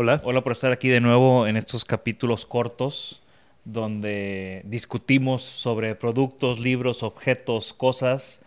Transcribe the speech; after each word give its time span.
Hola. 0.00 0.20
Hola 0.22 0.42
por 0.44 0.52
estar 0.52 0.70
aquí 0.70 0.88
de 0.88 1.00
nuevo 1.00 1.48
en 1.48 1.56
estos 1.56 1.84
capítulos 1.84 2.46
cortos 2.46 3.20
donde 3.64 4.62
discutimos 4.64 5.42
sobre 5.42 5.96
productos, 5.96 6.60
libros, 6.60 7.02
objetos, 7.02 7.72
cosas. 7.72 8.40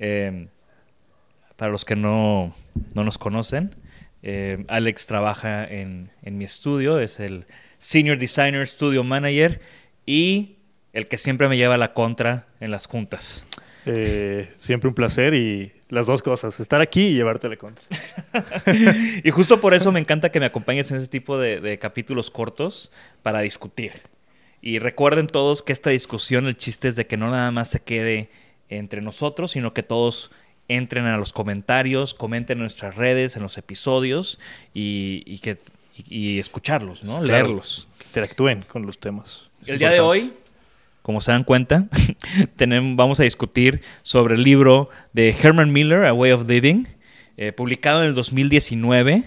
Eh, 0.00 0.48
para 1.54 1.70
los 1.70 1.84
que 1.84 1.94
no, 1.94 2.56
no 2.94 3.04
nos 3.04 3.18
conocen, 3.18 3.76
eh, 4.24 4.64
Alex 4.66 5.06
trabaja 5.06 5.64
en, 5.64 6.10
en 6.24 6.38
mi 6.38 6.44
estudio, 6.44 6.98
es 6.98 7.20
el 7.20 7.46
Senior 7.78 8.18
Designer 8.18 8.66
Studio 8.66 9.04
Manager 9.04 9.60
y 10.06 10.56
el 10.92 11.06
que 11.06 11.18
siempre 11.18 11.46
me 11.48 11.56
lleva 11.56 11.78
la 11.78 11.92
contra 11.92 12.48
en 12.58 12.72
las 12.72 12.86
juntas. 12.86 13.46
Eh, 13.84 14.52
siempre 14.58 14.88
un 14.88 14.94
placer 14.96 15.34
y 15.34 15.72
las 15.88 16.06
dos 16.06 16.22
cosas, 16.22 16.58
estar 16.58 16.80
aquí 16.80 17.08
y 17.08 17.14
llevarte 17.14 17.48
la 17.48 17.56
contra. 17.56 17.84
y 19.24 19.30
justo 19.30 19.60
por 19.60 19.74
eso 19.74 19.92
me 19.92 20.00
encanta 20.00 20.30
que 20.30 20.40
me 20.40 20.46
acompañes 20.46 20.90
en 20.90 20.98
ese 20.98 21.08
tipo 21.08 21.38
de, 21.38 21.60
de, 21.60 21.78
capítulos 21.78 22.30
cortos 22.30 22.92
para 23.22 23.40
discutir. 23.40 23.92
Y 24.60 24.78
recuerden 24.78 25.28
todos 25.28 25.62
que 25.62 25.72
esta 25.72 25.90
discusión, 25.90 26.46
el 26.46 26.56
chiste 26.56 26.88
es 26.88 26.96
de 26.96 27.06
que 27.06 27.16
no 27.16 27.28
nada 27.28 27.50
más 27.52 27.68
se 27.68 27.80
quede 27.80 28.30
entre 28.68 29.00
nosotros, 29.00 29.52
sino 29.52 29.72
que 29.72 29.82
todos 29.82 30.30
entren 30.68 31.06
a 31.06 31.16
los 31.16 31.32
comentarios, 31.32 32.14
comenten 32.14 32.58
en 32.58 32.62
nuestras 32.62 32.96
redes, 32.96 33.36
en 33.36 33.42
los 33.42 33.56
episodios 33.58 34.40
y, 34.74 35.22
y 35.24 35.38
que, 35.38 35.58
y, 35.96 36.32
y 36.32 36.38
escucharlos, 36.40 37.04
¿no? 37.04 37.20
Claro, 37.20 37.26
Leerlos. 37.26 37.88
Que 37.98 38.06
interactúen 38.06 38.62
con 38.62 38.84
los 38.84 38.98
temas. 38.98 39.48
Es 39.62 39.68
el 39.68 39.78
día 39.78 39.90
de 39.90 40.00
hoy 40.00 40.32
como 41.06 41.20
se 41.20 41.30
dan 41.30 41.44
cuenta, 41.44 41.86
tenemos, 42.56 42.96
vamos 42.96 43.20
a 43.20 43.22
discutir 43.22 43.80
sobre 44.02 44.34
el 44.34 44.42
libro 44.42 44.90
de 45.12 45.30
Herman 45.30 45.72
Miller, 45.72 46.04
A 46.04 46.12
Way 46.12 46.32
of 46.32 46.48
Living, 46.48 46.86
eh, 47.36 47.52
publicado 47.52 48.02
en 48.02 48.08
el 48.08 48.14
2019. 48.14 49.22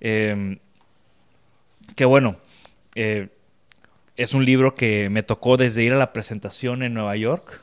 Eh, 0.00 0.58
que 1.94 2.04
bueno, 2.04 2.38
eh, 2.96 3.28
es 4.16 4.34
un 4.34 4.44
libro 4.44 4.74
que 4.74 5.08
me 5.08 5.22
tocó 5.22 5.56
desde 5.56 5.84
ir 5.84 5.92
a 5.92 5.98
la 5.98 6.12
presentación 6.12 6.82
en 6.82 6.94
Nueva 6.94 7.14
York, 7.14 7.62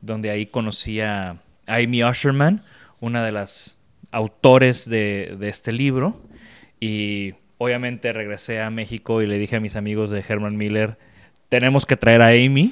donde 0.00 0.30
ahí 0.30 0.46
conocí 0.46 1.02
a 1.02 1.36
Amy 1.66 2.02
Usherman, 2.02 2.64
una 3.00 3.22
de 3.26 3.32
las 3.32 3.76
autores 4.10 4.88
de 4.88 5.36
este 5.42 5.70
libro. 5.70 6.22
Y 6.80 7.34
obviamente 7.58 8.14
regresé 8.14 8.62
a 8.62 8.70
México 8.70 9.20
y 9.20 9.26
le 9.26 9.36
dije 9.36 9.56
a 9.56 9.60
mis 9.60 9.76
amigos 9.76 10.10
de 10.10 10.24
Herman 10.26 10.56
Miller, 10.56 10.96
tenemos 11.48 11.86
que 11.86 11.96
traer 11.96 12.22
a 12.22 12.28
Amy. 12.28 12.70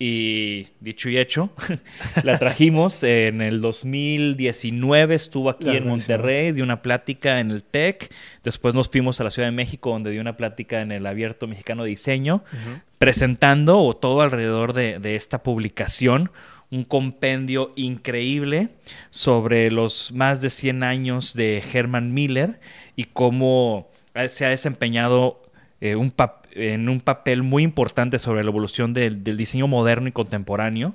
Y 0.00 0.68
dicho 0.78 1.08
y 1.08 1.18
hecho, 1.18 1.50
la 2.22 2.38
trajimos 2.38 3.02
en 3.02 3.42
el 3.42 3.60
2019, 3.60 5.16
estuvo 5.16 5.50
aquí 5.50 5.64
la 5.64 5.74
en 5.74 5.88
Monterrey, 5.88 6.52
dio 6.52 6.62
una 6.62 6.82
plática 6.82 7.40
en 7.40 7.50
el 7.50 7.64
TEC, 7.64 8.14
después 8.44 8.74
nos 8.74 8.88
fuimos 8.88 9.20
a 9.20 9.24
la 9.24 9.30
Ciudad 9.30 9.48
de 9.48 9.52
México 9.56 9.90
donde 9.90 10.12
dio 10.12 10.20
una 10.20 10.36
plática 10.36 10.82
en 10.82 10.92
el 10.92 11.04
Abierto 11.04 11.48
Mexicano 11.48 11.82
de 11.82 11.90
Diseño, 11.90 12.44
uh 12.52 12.56
-huh. 12.56 12.82
presentando 13.00 13.80
o 13.80 13.96
todo 13.96 14.20
alrededor 14.20 14.72
de, 14.72 15.00
de 15.00 15.16
esta 15.16 15.42
publicación 15.42 16.30
un 16.70 16.84
compendio 16.84 17.72
increíble 17.76 18.68
sobre 19.10 19.70
los 19.70 20.12
más 20.12 20.40
de 20.40 20.50
100 20.50 20.82
años 20.82 21.34
de 21.34 21.62
Herman 21.72 22.12
Miller 22.12 22.60
y 22.94 23.04
cómo 23.04 23.88
se 24.28 24.44
ha 24.44 24.50
desempeñado 24.50 25.42
eh, 25.80 25.96
un 25.96 26.10
papel 26.10 26.47
en 26.58 26.88
un 26.88 27.00
papel 27.00 27.42
muy 27.42 27.62
importante 27.62 28.18
sobre 28.18 28.42
la 28.42 28.50
evolución 28.50 28.94
del, 28.94 29.24
del, 29.24 29.36
diseño 29.36 29.68
moderno 29.68 30.08
y 30.08 30.12
contemporáneo, 30.12 30.94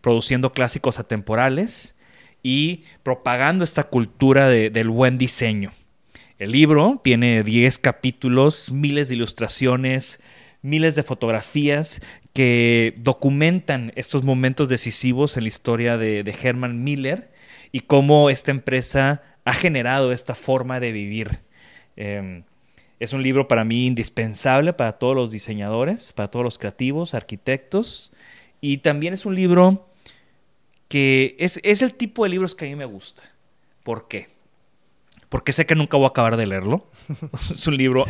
produciendo 0.00 0.52
clásicos 0.52 0.98
atemporales 0.98 1.94
y 2.42 2.84
propagando 3.02 3.64
esta 3.64 3.84
cultura 3.84 4.48
de, 4.48 4.70
del 4.70 4.88
buen 4.90 5.18
diseño. 5.18 5.72
El 6.38 6.52
libro 6.52 7.00
tiene 7.02 7.42
10 7.42 7.78
capítulos, 7.78 8.72
miles 8.72 9.08
de 9.08 9.14
ilustraciones, 9.14 10.20
miles 10.62 10.94
de 10.94 11.02
fotografías 11.02 12.00
que 12.32 12.94
documentan 12.98 13.92
estos 13.96 14.24
momentos 14.24 14.68
decisivos 14.68 15.36
en 15.36 15.44
la 15.44 15.48
historia 15.48 15.96
de, 15.96 16.22
de 16.22 16.36
Herman 16.42 16.82
Miller 16.82 17.30
y 17.70 17.80
cómo 17.80 18.30
esta 18.30 18.50
empresa 18.50 19.22
ha 19.44 19.54
generado 19.54 20.12
esta 20.12 20.34
forma 20.34 20.80
de 20.80 20.92
vivir. 20.92 21.40
Eh, 21.96 22.42
es 23.04 23.12
un 23.12 23.22
libro 23.22 23.46
para 23.48 23.64
mí 23.64 23.86
indispensable 23.86 24.72
para 24.72 24.92
todos 24.92 25.14
los 25.14 25.30
diseñadores, 25.30 26.12
para 26.12 26.30
todos 26.30 26.44
los 26.44 26.58
creativos, 26.58 27.14
arquitectos. 27.14 28.12
Y 28.60 28.78
también 28.78 29.14
es 29.14 29.26
un 29.26 29.34
libro 29.34 29.88
que 30.88 31.36
es, 31.38 31.60
es, 31.62 31.82
el 31.82 31.94
tipo 31.94 32.24
de 32.24 32.30
libros 32.30 32.54
que 32.54 32.64
a 32.64 32.68
mí 32.68 32.76
me 32.76 32.84
gusta. 32.84 33.22
¿Por 33.82 34.08
qué? 34.08 34.28
Porque 35.28 35.52
sé 35.52 35.66
que 35.66 35.74
nunca 35.74 35.96
voy 35.96 36.06
a 36.06 36.08
acabar 36.08 36.36
de 36.36 36.46
leerlo. 36.46 36.88
es 37.50 37.66
un 37.66 37.76
libro 37.76 38.06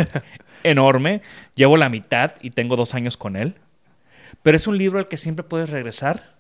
enorme. 0.63 1.23
Llevo 1.55 1.77
la 1.77 1.89
mitad 1.89 2.33
y 2.41 2.51
tengo 2.51 2.77
dos 2.77 2.95
años 2.95 3.17
con 3.17 3.37
él. 3.37 3.57
Pero 4.43 4.57
es 4.57 4.67
un 4.67 4.79
libro 4.79 4.99
al 4.99 5.09
que 5.09 5.17
siempre 5.17 5.45
puedes 5.45 5.71
regresar, 5.71 6.35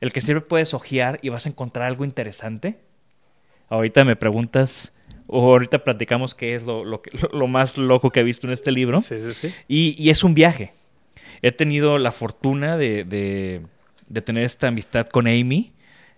el 0.00 0.12
que 0.12 0.20
siempre 0.20 0.46
puedes 0.46 0.74
hojear 0.74 1.18
y 1.22 1.28
vas 1.28 1.46
a 1.46 1.50
encontrar 1.50 1.86
algo 1.86 2.04
interesante. 2.04 2.78
Ahorita 3.68 4.04
me 4.04 4.16
preguntas 4.16 4.92
o 5.26 5.52
ahorita 5.52 5.84
platicamos 5.84 6.34
qué 6.34 6.54
es 6.54 6.62
lo, 6.62 6.84
lo, 6.84 7.02
lo, 7.32 7.46
más 7.46 7.78
loco 7.78 8.10
que 8.10 8.20
he 8.20 8.24
visto 8.24 8.46
en 8.46 8.52
este 8.52 8.72
libro. 8.72 9.00
Sí, 9.00 9.16
sí, 9.20 9.32
sí. 9.32 9.54
Y, 9.68 9.94
y, 9.98 10.10
es 10.10 10.24
un 10.24 10.34
viaje. 10.34 10.72
He 11.42 11.52
tenido 11.52 11.98
la 11.98 12.12
fortuna 12.12 12.76
de, 12.76 13.04
de, 13.04 13.62
de, 14.08 14.22
tener 14.22 14.44
esta 14.44 14.68
amistad 14.68 15.06
con 15.08 15.26
Amy. 15.26 15.72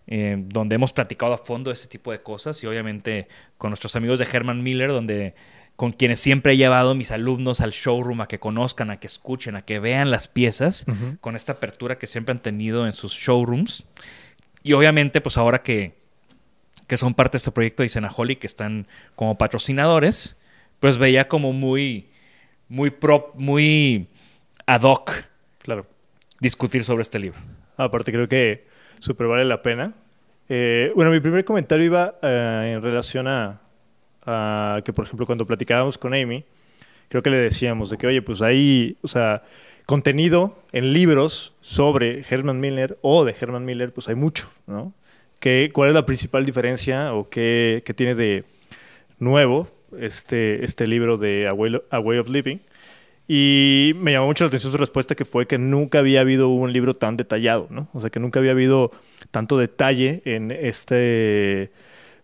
eh, 0.06 0.36
donde 0.38 0.76
hemos 0.76 0.92
platicado 0.94 1.34
a 1.34 1.38
fondo 1.38 1.70
ese 1.70 1.86
tipo 1.86 2.12
de 2.12 2.20
cosas 2.20 2.62
y 2.62 2.66
obviamente 2.66 3.28
con 3.58 3.70
nuestros 3.70 3.94
amigos 3.94 4.18
de 4.18 4.26
Herman 4.30 4.62
Miller, 4.62 4.88
donde 4.88 5.34
con 5.76 5.92
quienes 5.92 6.18
siempre 6.18 6.54
he 6.54 6.56
llevado 6.56 6.90
a 6.90 6.94
mis 6.94 7.12
alumnos 7.12 7.60
al 7.60 7.70
showroom 7.70 8.22
a 8.22 8.26
que 8.26 8.40
conozcan, 8.40 8.90
a 8.90 8.98
que 8.98 9.06
escuchen, 9.06 9.54
a 9.54 9.62
que 9.62 9.78
vean 9.78 10.10
las 10.10 10.26
piezas, 10.26 10.86
con 11.20 11.36
esta 11.36 11.52
apertura 11.52 11.98
que 11.98 12.08
siempre 12.08 12.32
han 12.32 12.40
tenido 12.40 12.84
en 12.86 12.92
sus 12.92 13.12
showrooms. 13.12 13.84
Y 14.64 14.72
obviamente, 14.72 15.20
pues 15.20 15.36
ahora 15.36 15.62
que, 15.62 15.94
que 16.88 16.96
son 16.96 17.14
parte 17.14 17.34
de 17.34 17.38
este 17.38 17.52
proyecto 17.52 17.82
de 17.82 17.86
Isenaholi, 17.86 18.36
que 18.36 18.48
están 18.48 18.88
como 19.14 19.38
patrocinadores, 19.38 20.36
pues 20.80 20.98
veía 20.98 21.28
como 21.28 21.52
muy, 21.52 22.08
muy, 22.68 22.90
prop, 22.90 23.34
muy 23.36 24.08
ad 24.66 24.82
hoc 24.82 25.12
Claro. 25.62 25.86
discutir 26.40 26.82
sobre 26.82 27.02
este 27.02 27.18
libro. 27.18 27.38
Aparte, 27.76 28.10
creo 28.10 28.26
que 28.28 28.66
súper 28.98 29.26
vale 29.28 29.44
la 29.44 29.62
pena. 29.62 29.92
Eh, 30.48 30.90
bueno, 30.96 31.10
mi 31.10 31.20
primer 31.20 31.44
comentario 31.44 31.84
iba 31.84 32.14
eh, 32.22 32.72
en 32.74 32.82
relación 32.82 33.28
a, 33.28 33.60
a 34.24 34.80
que, 34.84 34.92
por 34.92 35.04
ejemplo, 35.04 35.26
cuando 35.26 35.46
platicábamos 35.46 35.98
con 35.98 36.14
Amy, 36.14 36.44
creo 37.08 37.22
que 37.22 37.30
le 37.30 37.36
decíamos 37.36 37.90
de 37.90 37.98
que, 37.98 38.06
oye, 38.06 38.22
pues 38.22 38.40
hay, 38.40 38.96
o 39.02 39.08
sea, 39.08 39.42
contenido 39.84 40.62
en 40.72 40.92
libros 40.94 41.54
sobre 41.60 42.24
Herman 42.28 42.60
Miller 42.60 42.98
o 43.02 43.24
de 43.24 43.34
Herman 43.38 43.64
Miller, 43.64 43.92
pues 43.92 44.08
hay 44.08 44.14
mucho, 44.14 44.50
¿no? 44.66 44.92
¿Qué, 45.40 45.70
¿Cuál 45.72 45.90
es 45.90 45.94
la 45.94 46.06
principal 46.06 46.44
diferencia 46.44 47.14
o 47.14 47.28
qué, 47.28 47.82
qué 47.84 47.94
tiene 47.94 48.14
de 48.14 48.44
nuevo 49.18 49.68
este, 49.98 50.64
este 50.64 50.86
libro 50.86 51.18
de 51.18 51.48
A 51.48 51.54
Way, 51.54 51.82
A 51.90 52.00
Way 52.00 52.18
of 52.18 52.28
Living? 52.28 52.58
Y 53.28 53.92
me 53.96 54.12
llamó 54.12 54.26
mucho 54.26 54.44
la 54.44 54.48
atención 54.48 54.72
su 54.72 54.78
respuesta 54.78 55.14
que 55.14 55.24
fue 55.24 55.46
que 55.46 55.58
nunca 55.58 56.00
había 56.00 56.20
habido 56.22 56.48
un 56.48 56.72
libro 56.72 56.94
tan 56.94 57.16
detallado, 57.16 57.68
¿no? 57.70 57.88
O 57.94 58.00
sea, 58.00 58.10
que 58.10 58.20
nunca 58.20 58.40
había 58.40 58.52
habido 58.52 58.92
tanto 59.30 59.58
detalle 59.58 60.22
en 60.26 60.50
este, 60.50 61.70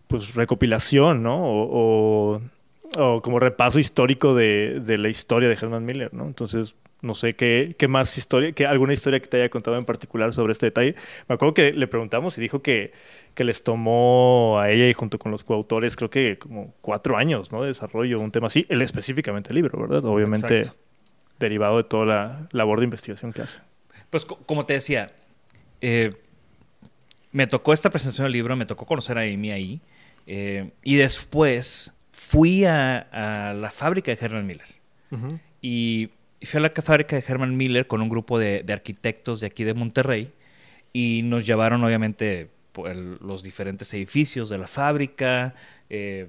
pues, 0.07 0.35
recopilación, 0.35 1.23
¿no? 1.23 1.43
O, 1.45 2.35
o- 2.37 2.41
o 2.97 3.21
como 3.21 3.39
repaso 3.39 3.79
histórico 3.79 4.35
de, 4.35 4.79
de 4.81 4.97
la 4.97 5.09
historia 5.09 5.49
de 5.49 5.55
Herman 5.55 5.85
Miller, 5.85 6.13
¿no? 6.13 6.25
Entonces, 6.27 6.75
no 7.05 7.13
sé 7.13 7.33
qué, 7.33 7.75
qué 7.77 7.87
más 7.87 8.17
historia, 8.17 8.51
qué, 8.51 8.65
alguna 8.65 8.93
historia 8.93 9.19
que 9.19 9.27
te 9.27 9.37
haya 9.37 9.49
contado 9.49 9.77
en 9.77 9.85
particular 9.85 10.33
sobre 10.33 10.53
este 10.53 10.65
detalle. 10.65 10.95
Me 11.29 11.35
acuerdo 11.35 11.53
que 11.53 11.71
le 11.71 11.87
preguntamos 11.87 12.37
y 12.37 12.41
dijo 12.41 12.61
que, 12.61 12.91
que 13.33 13.43
les 13.43 13.63
tomó 13.63 14.57
a 14.59 14.69
ella 14.71 14.89
y 14.89 14.93
junto 14.93 15.17
con 15.19 15.31
los 15.31 15.43
coautores, 15.43 15.95
creo 15.95 16.09
que 16.09 16.37
como 16.37 16.73
cuatro 16.81 17.15
años, 17.17 17.51
¿no? 17.51 17.61
De 17.61 17.69
desarrollo, 17.69 18.19
un 18.19 18.31
tema 18.31 18.47
así, 18.47 18.65
él 18.69 18.81
específicamente 18.81 19.49
el 19.51 19.55
libro, 19.55 19.79
¿verdad? 19.79 20.03
Obviamente 20.05 20.57
Exacto. 20.59 20.77
derivado 21.39 21.77
de 21.77 21.83
toda 21.83 22.05
la 22.05 22.47
labor 22.51 22.79
de 22.79 22.85
investigación 22.85 23.31
que 23.31 23.41
hace. 23.43 23.59
Pues 24.09 24.25
co- 24.25 24.37
como 24.45 24.65
te 24.65 24.73
decía, 24.73 25.11
eh, 25.81 26.11
me 27.31 27.47
tocó 27.47 27.73
esta 27.73 27.89
presentación 27.89 28.25
del 28.25 28.33
libro, 28.33 28.55
me 28.55 28.65
tocó 28.65 28.85
conocer 28.85 29.17
a 29.17 29.21
Amy 29.21 29.51
ahí, 29.51 29.81
eh, 30.27 30.71
y 30.83 30.95
después 30.95 31.93
fui 32.11 32.63
a, 32.65 32.97
a 33.11 33.53
la 33.53 33.69
fábrica 33.71 34.15
de 34.15 34.17
Herman 34.25 34.47
Miller. 34.47 34.67
Y 35.61 36.09
fui 36.45 36.59
a 36.59 36.61
la 36.61 36.69
fábrica 36.69 37.15
de 37.15 37.23
Herman 37.27 37.55
Miller 37.57 37.87
con 37.87 38.01
un 38.01 38.09
grupo 38.09 38.39
de, 38.39 38.63
de 38.63 38.73
arquitectos 38.73 39.39
de 39.41 39.47
aquí 39.47 39.63
de 39.63 39.73
Monterrey 39.73 40.31
y 40.93 41.21
nos 41.23 41.45
llevaron 41.45 41.83
obviamente 41.83 42.49
el- 42.85 43.17
los 43.21 43.43
diferentes 43.43 43.93
edificios 43.93 44.49
de 44.49 44.57
la 44.57 44.67
fábrica. 44.67 45.55
eh, 45.89 46.27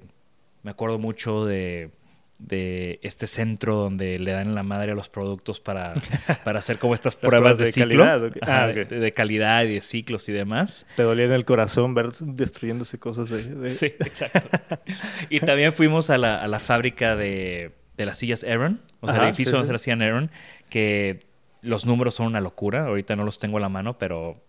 me 0.63 0.71
acuerdo 0.71 0.99
mucho 0.99 1.45
de, 1.45 1.91
de 2.39 2.99
este 3.03 3.25
centro 3.27 3.75
donde 3.77 4.19
le 4.19 4.31
dan 4.31 4.53
la 4.53 4.63
madre 4.63 4.91
a 4.91 4.95
los 4.95 5.07
productos 5.09 5.59
para, 5.61 5.93
para 6.43 6.59
hacer 6.59 6.77
como 6.77 6.93
estas 6.93 7.15
pruebas 7.15 7.57
de, 7.57 7.65
de 7.65 7.71
ciclo. 7.71 8.03
calidad, 8.03 8.31
Ah, 8.41 8.67
de- 8.67 8.81
ok. 8.83 8.89
de, 8.89 9.13
calidad 9.13 9.63
y 9.65 9.73
de 9.75 9.81
ciclos 9.81 10.27
y 10.29 10.33
demás. 10.33 10.85
Te 10.95 11.03
dolía 11.03 11.25
en 11.25 11.31
el 11.31 11.45
corazón 11.45 11.93
ver 11.93 12.11
destruyéndose 12.11 12.97
cosas 12.97 13.29
de... 13.29 13.69
Sí, 13.69 13.85
exacto. 13.85 14.49
y 15.29 15.39
también 15.39 15.71
fuimos 15.73 16.09
a 16.09 16.17
la, 16.17 16.41
a 16.41 16.47
la 16.47 16.59
fábrica 16.59 17.15
de 17.15 17.71
las 17.97 18.17
sillas 18.17 18.43
Aaron, 18.43 18.81
o 19.01 19.07
sea, 19.07 19.15
Ajá, 19.15 19.23
el 19.23 19.29
edificio 19.29 19.51
sí, 19.51 19.57
donde 19.57 19.65
sí. 19.67 19.69
se 19.71 19.75
hacían 19.75 20.01
Aaron, 20.01 20.31
que 20.69 21.19
los 21.61 21.85
números 21.85 22.15
son 22.15 22.27
una 22.27 22.41
locura. 22.41 22.85
Ahorita 22.87 23.15
no 23.15 23.23
los 23.23 23.37
tengo 23.37 23.57
a 23.57 23.61
la 23.61 23.69
mano, 23.69 23.97
pero, 23.97 24.41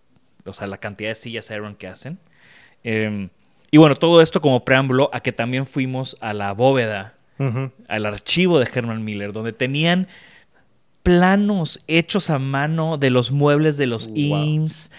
o 0.44 0.52
sea, 0.52 0.66
la 0.66 0.78
cantidad 0.78 1.10
de 1.10 1.14
sillas 1.14 1.50
Aaron 1.50 1.74
que 1.74 1.86
hacen. 1.86 2.18
Eh, 2.84 3.28
y 3.70 3.76
bueno, 3.76 3.96
todo 3.96 4.22
esto 4.22 4.40
como 4.40 4.64
preámbulo 4.64 5.10
a 5.12 5.20
que 5.20 5.32
también 5.32 5.66
fuimos 5.66 6.16
a 6.20 6.32
la 6.32 6.52
bóveda, 6.52 7.14
al 7.86 8.06
archivo 8.06 8.58
de 8.58 8.68
Herman 8.72 9.04
Miller, 9.04 9.32
donde 9.32 9.52
tenían 9.52 10.08
planos 11.02 11.80
hechos 11.86 12.30
a 12.30 12.38
mano 12.38 12.98
de 12.98 13.10
los 13.10 13.30
muebles 13.30 13.76
de 13.76 13.86
los 13.86 14.08
Wow. 14.08 14.16
IMSS, 14.16 14.90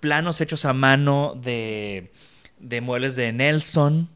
planos 0.00 0.40
hechos 0.40 0.64
a 0.64 0.72
mano 0.72 1.34
de, 1.42 2.12
de 2.58 2.80
muebles 2.80 3.16
de 3.16 3.32
Nelson, 3.32 4.08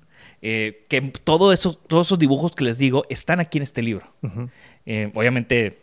eh, 0.42 0.84
que 0.88 1.00
todo 1.24 1.52
eso, 1.52 1.74
todos 1.74 2.08
esos 2.08 2.18
dibujos 2.18 2.52
que 2.52 2.64
les 2.64 2.76
digo 2.78 3.04
están 3.08 3.40
aquí 3.40 3.58
en 3.58 3.62
este 3.64 3.80
libro. 3.82 4.12
Eh, 4.86 5.10
obviamente, 5.14 5.78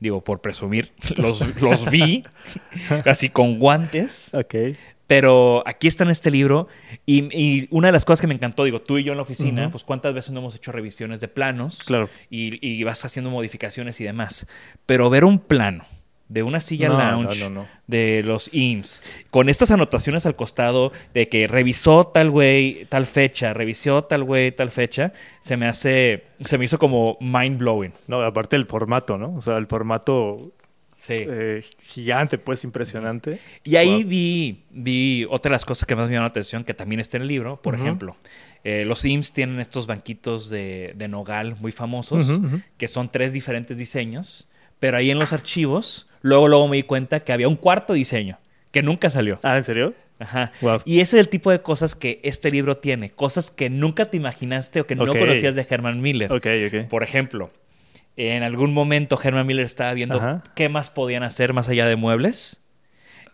digo, 0.00 0.22
por 0.22 0.40
presumir, 0.40 0.92
los, 1.16 1.40
los 1.60 1.90
vi 1.90 2.22
así 3.06 3.28
con 3.30 3.58
guantes. 3.58 4.28
Ok. 4.34 4.54
Pero 5.06 5.62
aquí 5.66 5.86
está 5.86 6.04
en 6.04 6.10
este 6.10 6.30
libro 6.30 6.66
y, 7.04 7.24
y 7.38 7.68
una 7.70 7.88
de 7.88 7.92
las 7.92 8.06
cosas 8.06 8.22
que 8.22 8.26
me 8.26 8.32
encantó, 8.32 8.64
digo, 8.64 8.80
tú 8.80 8.96
y 8.96 9.04
yo 9.04 9.12
en 9.12 9.18
la 9.18 9.22
oficina, 9.22 9.70
pues 9.70 9.84
cuántas 9.84 10.14
veces 10.14 10.30
no 10.32 10.40
hemos 10.40 10.54
hecho 10.56 10.72
revisiones 10.72 11.20
de 11.20 11.28
planos 11.28 11.82
Claro. 11.84 12.08
y, 12.30 12.66
y 12.66 12.82
vas 12.84 13.04
haciendo 13.04 13.28
modificaciones 13.30 14.00
y 14.00 14.04
demás. 14.04 14.46
Pero 14.86 15.10
ver 15.10 15.26
un 15.26 15.38
plano 15.40 15.84
de 16.34 16.42
una 16.42 16.60
silla 16.60 16.88
No, 16.88 16.98
lounge 16.98 17.38
no, 17.40 17.48
no, 17.48 17.60
no. 17.62 17.68
de 17.86 18.22
los 18.24 18.50
IMSS, 18.52 19.02
con 19.30 19.48
estas 19.48 19.70
anotaciones 19.70 20.26
al 20.26 20.36
costado 20.36 20.92
de 21.14 21.28
que 21.28 21.46
revisó 21.46 22.06
tal 22.08 22.28
güey 22.30 22.84
tal 22.90 23.06
fecha, 23.06 23.54
revisó 23.54 24.04
tal 24.04 24.24
güey 24.24 24.52
tal 24.52 24.70
fecha, 24.70 25.12
se 25.40 25.56
me 25.56 25.66
hace, 25.66 26.24
se 26.44 26.58
me 26.58 26.64
hizo 26.66 26.78
como 26.78 27.16
mind 27.20 27.58
blowing. 27.58 27.92
No, 28.08 28.20
aparte 28.22 28.56
el 28.56 28.66
formato, 28.66 29.16
¿no? 29.16 29.34
O 29.36 29.40
sea, 29.40 29.56
el 29.56 29.66
formato 29.66 30.52
Sí. 30.96 31.14
eh, 31.18 31.62
gigante, 31.82 32.38
pues 32.38 32.64
impresionante. 32.64 33.38
Y 33.62 33.76
ahí 33.76 34.02
Wow. 34.02 34.08
vi, 34.08 34.64
vi 34.70 35.26
otra 35.28 35.50
de 35.50 35.54
las 35.54 35.64
cosas 35.66 35.86
que 35.86 35.94
más 35.94 36.06
me 36.08 36.12
llamaron 36.14 36.24
la 36.26 36.30
atención, 36.30 36.64
que 36.64 36.72
también 36.72 36.98
está 37.00 37.18
en 37.18 37.22
el 37.24 37.28
libro. 37.28 37.60
Por 37.60 37.74
ejemplo, 37.74 38.16
eh, 38.62 38.84
los 38.86 39.00
Sims 39.00 39.32
tienen 39.34 39.60
estos 39.60 39.86
banquitos 39.86 40.48
de, 40.48 40.94
de 40.96 41.08
nogal 41.08 41.56
muy 41.60 41.72
famosos, 41.72 42.28
Ujú, 42.30 42.46
ujú. 42.46 42.60
que 42.78 42.88
son 42.88 43.10
tres 43.10 43.32
diferentes 43.34 43.76
diseños. 43.76 44.48
Pero 44.78 44.96
ahí 44.96 45.10
en 45.10 45.18
los 45.18 45.32
archivos, 45.34 46.08
luego, 46.24 46.48
luego 46.48 46.66
me 46.68 46.76
di 46.76 46.82
cuenta 46.84 47.20
que 47.20 47.32
había 47.34 47.48
un 47.48 47.56
cuarto 47.56 47.92
diseño, 47.92 48.38
que 48.70 48.82
nunca 48.82 49.10
salió. 49.10 49.38
Ah, 49.42 49.56
¿en 49.58 49.62
serio? 49.62 49.94
Ajá. 50.18 50.52
Wow. 50.62 50.80
Y 50.86 51.00
ese 51.00 51.16
es 51.16 51.20
el 51.20 51.28
tipo 51.28 51.50
de 51.50 51.60
cosas 51.60 51.94
que 51.94 52.20
este 52.24 52.50
libro 52.50 52.78
tiene. 52.78 53.10
Cosas 53.10 53.50
que 53.50 53.68
nunca 53.68 54.06
te 54.06 54.16
imaginaste 54.16 54.80
o 54.80 54.86
que 54.86 54.94
no 54.96 55.04
Ok. 55.04 55.18
conocías 55.18 55.54
de 55.54 55.66
Herman 55.68 56.00
Miller. 56.00 56.32
Ok, 56.32 56.46
ok. 56.68 56.88
Por 56.88 57.02
ejemplo, 57.02 57.50
en 58.16 58.42
algún 58.42 58.72
momento 58.72 59.18
Herman 59.22 59.46
Miller 59.46 59.66
estaba 59.66 59.92
viendo 59.92 60.16
Ajá. 60.18 60.42
qué 60.56 60.68
más 60.70 60.88
podían 60.90 61.24
hacer 61.24 61.52
más 61.52 61.68
allá 61.68 61.86
de 61.86 61.96
muebles. 61.96 62.62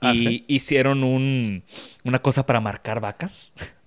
Ah, 0.01 0.13
y 0.13 0.17
¿sí? 0.17 0.45
hicieron 0.49 1.05
un, 1.05 1.63
una 2.05 2.21
cosa 2.21 2.45
para 2.47 2.61
marcar 2.61 3.01
vacas. 3.01 3.53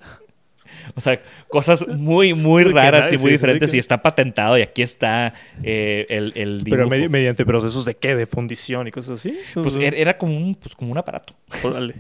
o 0.96 1.02
sea, 1.02 1.22
cosas 1.50 1.88
muy, 1.88 2.34
muy 2.34 2.64
raras 2.64 3.06
nadie- 3.06 3.16
y 3.16 3.18
muy 3.18 3.30
sí, 3.30 3.34
diferentes. 3.34 3.72
que- 3.72 3.78
Y 3.78 3.80
está 3.80 4.02
patentado. 4.02 4.58
Y 4.58 4.62
aquí 4.62 4.82
está 4.82 5.34
eh, 5.64 6.06
el, 6.10 6.34
el 6.36 6.64
Pero 6.70 6.88
medi- 6.90 7.10
mediante 7.10 7.46
procesos 7.46 7.86
de 7.86 7.96
qué? 7.96 8.16
¿De 8.16 8.26
fundición 8.26 8.88
y 8.88 8.92
cosas 8.92 9.16
así? 9.16 9.38
Pues 9.54 9.76
era, 9.78 9.96
era 9.98 10.18
como, 10.18 10.36
un, 10.38 10.56
pues 10.56 10.76
como 10.76 10.92
un 10.92 10.98
aparato. 10.98 11.34
Órale. 11.64 11.96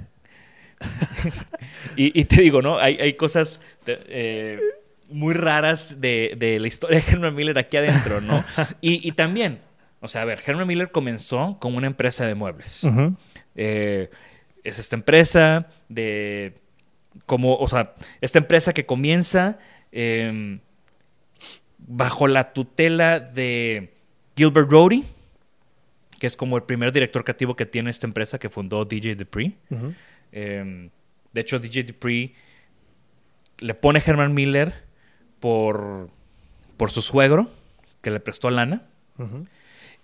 Y, 1.95 2.19
y 2.19 2.25
te 2.25 2.41
digo, 2.41 2.61
¿no? 2.61 2.77
Hay, 2.79 2.97
hay 2.99 3.13
cosas 3.13 3.61
eh, 3.85 4.59
muy 5.09 5.33
raras 5.33 6.01
de, 6.01 6.33
de 6.37 6.59
la 6.59 6.67
historia 6.67 6.99
de 6.99 7.11
Herman 7.11 7.35
Miller 7.35 7.57
aquí 7.57 7.77
adentro, 7.77 8.19
¿no? 8.21 8.43
Y, 8.81 9.07
y 9.07 9.11
también, 9.13 9.59
o 10.01 10.07
sea, 10.07 10.23
a 10.23 10.25
ver, 10.25 10.41
Herman 10.45 10.67
Miller 10.67 10.91
comenzó 10.91 11.57
como 11.59 11.77
una 11.77 11.87
empresa 11.87 12.27
de 12.27 12.35
muebles. 12.35 12.87
Eh, 13.55 14.09
es 14.63 14.79
esta 14.79 14.95
empresa 14.95 15.67
de 15.89 16.55
como, 17.25 17.55
o 17.58 17.67
sea, 17.67 17.93
esta 18.22 18.39
empresa 18.39 18.74
que 18.74 18.86
comienza 18.86 19.58
eh, 19.91 20.60
bajo 21.77 22.27
la 22.27 22.53
tutela 22.53 23.20
de 23.20 23.93
Gilbert 24.36 24.70
Rohde, 24.70 25.03
que 26.20 26.27
es 26.27 26.38
como 26.38 26.55
el 26.58 26.63
primer 26.63 26.91
director 26.91 27.24
creativo 27.24 27.55
que 27.55 27.65
tiene 27.65 27.89
esta 27.89 28.08
empresa 28.08 28.39
que 28.39 28.50
fundó 28.50 28.86
DJ 28.86 29.15
Dupree. 29.15 29.53
Eh, 30.32 30.89
de 31.34 31.41
hecho, 31.41 31.60
DJ 31.60 31.84
Dupree 31.84 32.34
le 33.60 33.74
pone 33.74 34.01
Herman 34.05 34.34
Miller 34.34 34.74
por, 35.39 36.10
por 36.77 36.91
su 36.91 37.01
suegro, 37.01 37.50
que 38.01 38.12
le 38.12 38.20
prestó 38.20 38.50
lana. 38.50 38.84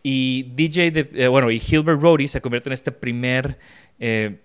Y 0.03 0.43
DJ, 0.55 0.91
de- 0.91 1.09
eh, 1.13 1.27
bueno, 1.27 1.51
y 1.51 1.61
Hilbert 1.65 2.01
Rohde 2.01 2.27
se 2.27 2.41
convierte 2.41 2.69
en 2.69 2.73
este 2.73 2.91
primer 2.91 3.57
eh, 3.99 4.39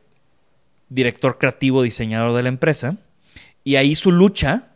director 0.89 1.39
creativo, 1.39 1.83
diseñador 1.83 2.35
de 2.37 2.43
la 2.43 2.49
empresa. 2.49 2.97
Y 3.65 3.77
ahí 3.77 3.95
su 3.95 4.13
lucha 4.13 4.69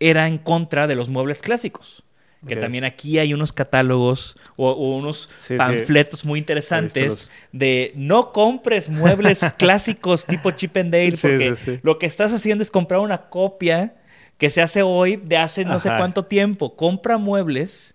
era 0.00 0.26
en 0.28 0.38
contra 0.38 0.86
de 0.86 0.96
los 0.96 1.08
muebles 1.08 1.40
clásicos, 1.42 2.02
Que 2.46 2.56
también 2.56 2.84
aquí 2.84 3.18
hay 3.18 3.32
unos 3.32 3.52
catálogos 3.54 4.36
o, 4.56 4.70
o 4.70 4.96
unos 4.96 5.30
Sí, 5.38 5.54
sí. 5.54 5.56
panfletos 5.56 6.24
muy 6.26 6.38
interesantes 6.38 7.30
de 7.52 7.92
no 7.96 8.32
compres 8.32 8.90
muebles 8.90 9.40
clásicos 9.58 10.26
tipo 10.26 10.50
Chip 10.50 10.76
and 10.76 10.92
Dale 10.92 11.16
porque 11.16 11.56
sí, 11.56 11.78
lo 11.82 11.98
que 11.98 12.04
estás 12.06 12.32
haciendo 12.34 12.60
es 12.62 12.70
comprar 12.70 13.00
una 13.00 13.28
copia 13.30 13.94
que 14.36 14.50
se 14.50 14.60
hace 14.60 14.82
hoy 14.82 15.16
de 15.16 15.38
hace 15.38 15.64
no 15.64 15.80
sé 15.80 15.88
cuánto 15.88 16.24
tiempo. 16.26 16.76
Compra 16.76 17.16
muebles 17.16 17.94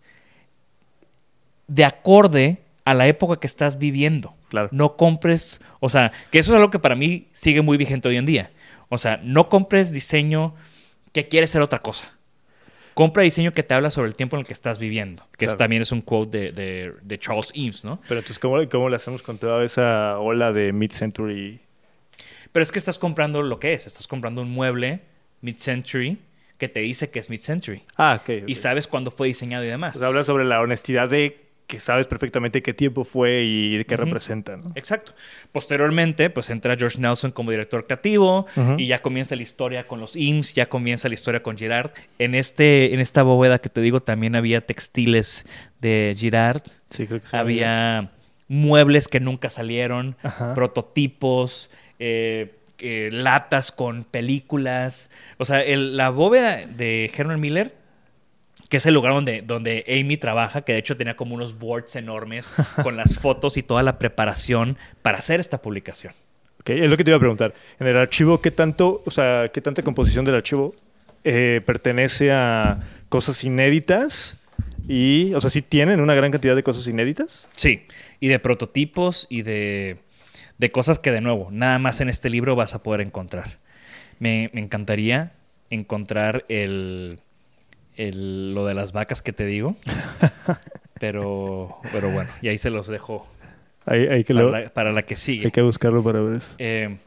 de 1.67 1.85
acorde 1.85 2.57
a 2.89 2.93
la 2.93 3.08
época 3.08 3.39
que 3.39 3.48
estás 3.48 3.77
viviendo. 3.77 4.34
Claro. 4.50 4.69
No 4.72 4.96
compres, 4.98 5.62
o 5.79 5.89
sea, 5.89 6.12
que 6.31 6.39
eso 6.39 6.51
es 6.51 6.55
algo 6.58 6.72
que 6.72 6.79
para 6.79 6.96
mí 6.96 7.27
sigue 7.31 7.62
muy 7.62 7.77
vigente 7.77 8.08
hoy 8.08 8.17
en 8.17 8.25
día. 8.25 8.51
O 8.89 8.98
sea, 8.98 9.19
no 9.24 9.50
compres 9.50 9.91
diseño 9.93 10.55
que 11.12 11.27
quiere 11.27 11.46
ser 11.48 11.62
otra 11.62 11.79
cosa. 11.79 12.15
Compra 12.96 13.24
diseño 13.24 13.51
que 13.51 13.63
te 13.63 13.74
habla 13.75 13.91
sobre 13.91 14.10
el 14.10 14.15
tiempo 14.15 14.36
en 14.36 14.41
el 14.41 14.46
que 14.46 14.51
estás 14.53 14.77
viviendo. 14.79 15.25
Que 15.38 15.46
también 15.48 15.81
es 15.84 15.91
un 15.91 16.01
quote 16.01 16.38
de, 16.38 16.51
de- 16.51 16.93
de 17.01 17.19
Charles 17.19 17.51
Eames, 17.55 17.86
¿no? 17.86 18.01
Pero 18.08 18.19
entonces, 18.19 18.39
¿cómo, 18.39 18.58
¿cómo 18.69 18.89
le 18.89 18.96
hacemos 18.98 19.22
con 19.22 19.38
toda 19.38 19.63
esa 19.63 20.17
ola 20.19 20.51
de 20.51 20.74
mid-century? 20.74 21.60
Pero 22.51 22.63
es 22.63 22.72
que 22.72 22.79
estás 22.79 23.00
comprando 23.00 23.41
lo 23.43 23.60
que 23.60 23.74
es. 23.74 23.88
Estás 23.88 24.08
comprando 24.08 24.41
un 24.41 24.50
mueble 24.50 25.01
mid-century 25.41 26.17
que 26.58 26.67
te 26.67 26.81
dice 26.81 27.10
que 27.10 27.19
es 27.19 27.29
mid-century. 27.29 27.84
Ah, 27.96 28.19
ok. 28.22 28.43
Y 28.48 28.55
sabes 28.55 28.88
cuándo 28.88 29.12
fue 29.12 29.27
diseñado 29.27 29.63
y 29.63 29.67
demás. 29.67 29.98
Sea, 29.98 30.08
habla 30.08 30.24
sobre 30.25 30.43
la 30.43 30.60
honestidad 30.60 31.08
de 31.10 31.49
que 31.69 31.79
sabes 31.79 32.07
perfectamente 32.07 32.63
qué 32.63 32.73
tiempo 32.73 33.03
fue 33.05 33.43
y 33.43 33.77
de 33.77 33.85
qué 33.85 33.93
Ujú. 33.93 34.05
representa, 34.05 34.57
¿no? 34.57 34.71
Exacto. 34.73 35.13
Posteriormente, 35.51 36.31
pues 36.31 36.49
entra 36.49 36.75
George 36.75 36.97
Nelson 36.99 37.31
como 37.31 37.51
director 37.51 37.85
creativo 37.85 38.47
y 38.77 38.88
ya 38.88 39.03
comienza 39.03 39.35
la 39.35 39.43
historia 39.43 39.88
con 39.88 39.99
los 39.99 40.15
IMSS, 40.15 40.55
ya 40.55 40.65
comienza 40.67 41.07
la 41.09 41.13
historia 41.13 41.43
con 41.43 41.57
Girard. 41.57 41.91
En, 42.17 42.33
este, 42.33 42.91
en 42.95 42.99
esta 42.99 43.21
bóveda 43.21 43.59
que 43.59 43.69
te 43.69 43.81
digo 43.81 44.01
también 44.01 44.35
había 44.35 44.61
textiles 44.61 45.45
de 45.79 46.15
Girard, 46.17 46.63
Sí, 46.89 47.05
creo 47.05 47.19
que 47.19 47.27
sí. 47.27 47.38
había 47.38 48.09
muebles 48.47 49.07
que 49.07 49.19
nunca 49.19 49.51
salieron, 49.51 50.15
Ajá. 50.23 50.55
prototipos, 50.55 51.69
eh, 51.99 52.55
eh, 52.79 53.09
latas 53.11 53.71
con 53.71 54.05
películas. 54.05 55.11
O 55.38 55.45
sea, 55.45 55.61
el- 55.61 55.97
la 55.97 56.09
bóveda 56.09 56.65
de 56.65 57.11
Herman 57.15 57.39
Miller 57.39 57.75
que 58.69 58.77
es 58.77 58.85
el 58.85 58.93
lugar 58.93 59.13
donde, 59.13 59.41
donde 59.41 59.83
Amy 59.88 60.17
trabaja, 60.17 60.61
que 60.61 60.73
de 60.73 60.79
hecho 60.79 60.95
tenía 60.95 61.15
como 61.15 61.35
unos 61.35 61.57
boards 61.57 61.95
enormes 61.95 62.53
con 62.83 62.95
las 62.95 63.17
fotos 63.17 63.57
y 63.57 63.63
toda 63.63 63.83
la 63.83 63.97
preparación 63.99 64.77
para 65.01 65.17
hacer 65.17 65.39
esta 65.39 65.61
publicación. 65.61 66.13
Ok, 66.61 66.69
es 66.69 66.89
lo 66.89 66.95
que 66.95 67.03
te 67.03 67.09
iba 67.09 67.17
a 67.17 67.19
preguntar. 67.19 67.53
En 67.79 67.88
el 67.88 67.97
archivo, 67.97 68.41
¿qué 68.41 68.51
tanto, 68.51 69.01
o 69.05 69.11
sea, 69.11 69.49
qué 69.51 69.59
tanta 69.59 69.81
composición 69.81 70.23
del 70.23 70.35
archivo 70.35 70.75
eh, 71.23 71.61
pertenece 71.65 72.31
a 72.31 72.79
cosas 73.09 73.43
inéditas? 73.43 74.38
Y, 74.88 75.33
o 75.33 75.41
sea, 75.41 75.49
¿sí 75.49 75.61
tienen 75.61 75.99
una 75.99 76.13
gran 76.13 76.31
cantidad 76.31 76.55
de 76.55 76.63
cosas 76.63 76.88
inéditas? 76.88 77.47
Sí, 77.55 77.85
y 78.19 78.27
de 78.27 78.39
prototipos 78.39 79.25
y 79.29 79.41
de, 79.41 79.97
de 80.57 80.71
cosas 80.71 80.99
que 80.99 81.11
de 81.11 81.21
nuevo, 81.21 81.49
nada 81.51 81.79
más 81.79 82.01
en 82.01 82.09
este 82.09 82.29
libro 82.29 82.55
vas 82.55 82.75
a 82.75 82.83
poder 82.83 83.01
encontrar. 83.01 83.57
Me, 84.19 84.51
me 84.53 84.61
encantaría 84.61 85.31
encontrar 85.69 86.45
el, 86.49 87.19
el- 88.00 88.53
lo 88.53 88.65
de 88.65 88.74
las 88.74 88.91
vacas 88.94 89.22
que 89.22 89.34
te 89.34 89.46
digo, 89.46 89.75
pero, 91.00 91.77
pero 91.91 92.10
bueno, 92.12 92.29
y 92.41 92.48
ahí 92.50 92.58
se 92.58 92.70
los 92.70 92.88
dejo 92.88 93.27
que, 93.88 94.24
para, 94.27 94.41
lo- 94.41 94.50
la, 94.51 94.70
para 94.70 94.91
la 94.91 95.03
que 95.03 95.15
sigue. 95.15 95.46
hay 95.46 95.51
que 95.51 95.62
buscarlo 95.62 96.03
para 96.03 96.20
ver 96.22 96.38
eso. 96.38 96.53
Eh, 96.58 96.98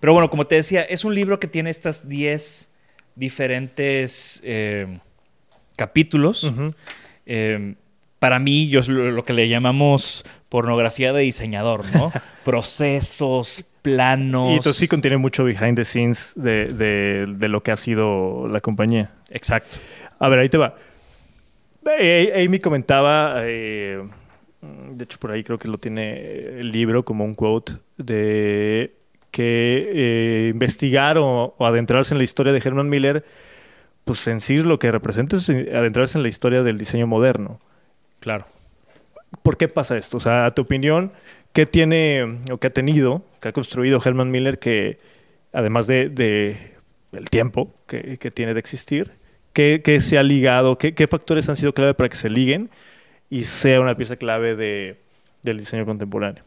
pero 0.00 0.12
bueno, 0.12 0.30
como 0.30 0.46
te 0.46 0.54
decía, 0.56 0.82
es 0.82 1.04
un 1.04 1.14
libro 1.14 1.38
que 1.40 1.48
tiene 1.48 1.70
estas 1.70 2.08
10 2.08 2.68
diferentes 3.16 4.40
eh, 4.44 4.98
capítulos. 5.76 6.52
Eh, 7.26 7.74
para 8.18 8.38
mí, 8.38 8.68
yo 8.68 8.80
es 8.80 8.88
lo, 8.88 9.10
lo 9.10 9.24
que 9.24 9.32
le 9.32 9.48
llamamos 9.48 10.24
pornografía 10.48 11.12
de 11.12 11.22
diseñador, 11.22 11.84
¿no? 11.94 12.10
Procesos, 12.44 13.64
planos. 13.82 14.50
Y 14.52 14.54
entonces 14.56 14.76
sí 14.80 14.88
contiene 14.88 15.16
mucho 15.18 15.44
behind 15.44 15.76
the 15.76 15.84
scenes 15.84 16.32
de, 16.36 16.66
de- 16.66 17.26
de 17.28 17.48
lo 17.48 17.62
que 17.62 17.70
ha 17.72 17.76
sido 17.76 18.48
la 18.48 18.60
compañía. 18.60 19.10
Exacto. 19.30 19.76
A 20.18 20.28
ver, 20.28 20.38
ahí 20.38 20.48
te 20.48 20.58
va. 20.58 20.74
Amy 21.84 22.58
comentaba, 22.58 23.36
eh, 23.44 24.02
de 24.60 25.04
hecho 25.04 25.18
por 25.18 25.30
ahí 25.30 25.42
creo 25.42 25.58
que 25.58 25.68
lo 25.68 25.78
tiene 25.78 26.60
el 26.60 26.70
libro 26.70 27.04
como 27.04 27.24
un 27.24 27.34
quote, 27.34 27.72
de 27.96 28.92
que 29.30 29.90
eh, 29.94 30.48
investigar 30.52 31.18
o, 31.18 31.54
o 31.56 31.66
adentrarse 31.66 32.14
en 32.14 32.18
la 32.18 32.24
historia 32.24 32.52
de 32.52 32.62
Herman 32.64 32.88
Miller, 32.88 33.24
pues 34.04 34.26
en 34.26 34.40
sí 34.40 34.58
lo 34.58 34.78
que 34.78 34.90
representa 34.90 35.36
es 35.36 35.48
adentrarse 35.50 36.18
en 36.18 36.22
la 36.22 36.28
historia 36.28 36.62
del 36.62 36.78
diseño 36.78 37.06
moderno. 37.06 37.60
Claro. 38.20 38.46
¿Por 39.42 39.56
qué 39.56 39.68
pasa 39.68 39.98
esto? 39.98 40.16
O 40.16 40.20
sea, 40.20 40.46
a 40.46 40.54
tu 40.54 40.62
opinión, 40.62 41.12
¿qué 41.52 41.66
tiene 41.66 42.38
o 42.50 42.58
qué 42.58 42.68
ha 42.68 42.70
tenido, 42.70 43.22
qué 43.40 43.48
ha 43.48 43.52
construido 43.52 44.00
Herman 44.02 44.30
Miller 44.30 44.58
que, 44.58 44.98
además 45.52 45.86
de, 45.86 46.08
de 46.08 46.74
el 47.12 47.28
tiempo 47.30 47.74
que, 47.86 48.18
que 48.18 48.30
tiene 48.30 48.54
de 48.54 48.60
existir, 48.60 49.12
qué, 49.58 49.82
qué 49.82 50.00
se 50.00 50.16
ha 50.18 50.22
ligado, 50.22 50.78
qué, 50.78 50.94
qué 50.94 51.08
factores 51.08 51.48
han 51.48 51.56
sido 51.56 51.74
clave 51.74 51.92
para 51.92 52.08
que 52.08 52.14
se 52.16 52.30
liguen 52.30 52.70
y 53.28 53.42
sea 53.42 53.80
una 53.80 53.96
pieza 53.96 54.14
clave 54.14 54.54
de, 54.54 55.00
del 55.42 55.58
diseño 55.58 55.84
contemporáneo? 55.84 56.44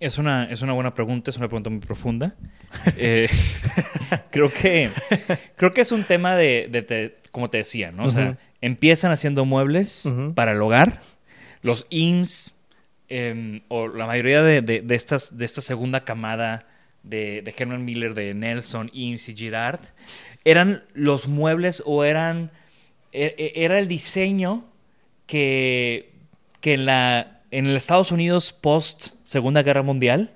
Es 0.00 0.18
una, 0.18 0.44
es 0.50 0.60
una 0.62 0.72
buena 0.72 0.92
pregunta, 0.92 1.30
es 1.30 1.36
una 1.36 1.46
pregunta 1.46 1.70
muy 1.70 1.78
profunda. 1.80 2.34
Eh, 2.96 3.28
creo, 4.30 4.50
que, 4.52 4.90
creo 5.56 5.70
que 5.72 5.82
es 5.82 5.92
un 5.92 6.02
tema 6.04 6.34
de, 6.34 6.66
de- 6.68 6.82
de- 6.82 7.16
como 7.30 7.48
te 7.48 7.58
decía, 7.58 7.92
¿no? 7.92 8.06
O 8.06 8.08
sea, 8.08 8.38
empiezan 8.60 9.12
haciendo 9.12 9.44
muebles 9.44 10.10
para 10.34 10.50
el 10.52 10.60
hogar. 10.62 11.00
Los 11.62 11.86
IMSS, 11.90 12.54
eh, 13.08 13.62
o 13.68 13.86
la 13.86 14.06
mayoría 14.06 14.42
de- 14.42 14.62
de 14.62 14.94
estas, 14.96 15.38
de 15.38 15.44
esta 15.44 15.62
segunda 15.62 16.00
camada 16.04 16.66
de, 17.02 17.42
de 17.42 17.54
Herman 17.56 17.84
Miller, 17.84 18.14
de 18.14 18.34
Nelson, 18.34 18.90
IMSS 18.92 19.28
y 19.30 19.36
Girard, 19.36 19.80
eran 20.44 20.84
los 20.94 21.28
muebles 21.28 21.82
o 21.86 22.04
eran... 22.04 22.50
e- 23.12 23.34
e- 23.38 23.64
Era 23.64 23.78
el 23.78 23.88
diseño 23.88 24.64
que, 25.26 26.12
que 26.60 26.74
en, 26.74 26.86
la, 26.86 27.40
en 27.50 27.66
el 27.66 27.76
Estados 27.76 28.10
Unidos 28.12 28.52
post 28.52 29.14
Segunda 29.24 29.62
Guerra 29.62 29.82
Mundial 29.82 30.32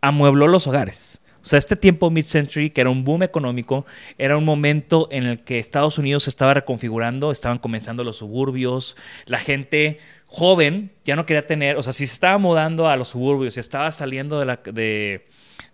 amuebló 0.00 0.48
los 0.48 0.66
hogares. 0.66 1.20
O 1.42 1.46
sea, 1.48 1.58
este 1.58 1.76
tiempo 1.76 2.10
mid-century, 2.10 2.70
que 2.70 2.80
era 2.82 2.90
un 2.90 3.04
boom 3.04 3.22
económico, 3.22 3.86
era 4.18 4.36
un 4.36 4.44
momento 4.44 5.08
en 5.10 5.24
el 5.24 5.40
que 5.44 5.58
Estados 5.58 5.96
Unidos 5.96 6.24
se 6.24 6.30
estaba 6.30 6.52
reconfigurando, 6.52 7.30
estaban 7.30 7.58
comenzando 7.58 8.04
los 8.04 8.16
suburbios, 8.18 8.96
la 9.24 9.38
gente 9.38 9.98
joven 10.26 10.90
ya 11.06 11.16
no 11.16 11.24
quería 11.24 11.46
tener, 11.46 11.76
o 11.76 11.82
sea, 11.82 11.94
si 11.94 12.06
se 12.06 12.12
estaba 12.12 12.36
mudando 12.36 12.86
a 12.88 12.96
los 12.96 13.08
suburbios, 13.08 13.54
si 13.54 13.60
estaba 13.60 13.90
saliendo 13.92 14.38
de, 14.40 14.44
la, 14.46 14.56
de, 14.56 15.26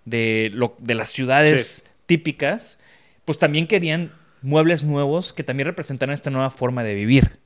de, 0.04 0.50
lo- 0.52 0.76
de 0.78 0.94
las 0.94 1.08
ciudades 1.10 1.84
típicas, 2.06 2.78
pues 3.24 3.38
también 3.38 3.66
querían 3.66 4.12
muebles 4.42 4.84
nuevos 4.84 5.32
que 5.32 5.42
también 5.44 5.66
representaran 5.66 6.12
esta 6.14 6.30
nueva 6.30 6.50
forma 6.50 6.84
de 6.84 6.94
vivir. 6.94 7.38